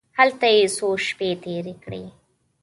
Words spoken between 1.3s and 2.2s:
تېرې کړې.